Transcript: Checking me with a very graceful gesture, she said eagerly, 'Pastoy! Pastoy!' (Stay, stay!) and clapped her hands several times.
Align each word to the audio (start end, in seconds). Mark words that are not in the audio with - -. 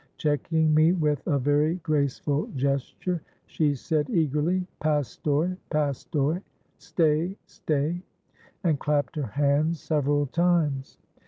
Checking 0.17 0.73
me 0.73 0.93
with 0.93 1.21
a 1.27 1.37
very 1.37 1.75
graceful 1.75 2.47
gesture, 2.55 3.21
she 3.45 3.75
said 3.75 4.09
eagerly, 4.09 4.65
'Pastoy! 4.79 5.55
Pastoy!' 5.69 6.41
(Stay, 6.79 7.37
stay!) 7.45 8.01
and 8.63 8.79
clapped 8.79 9.15
her 9.15 9.27
hands 9.27 9.79
several 9.79 10.25
times. 10.25 10.97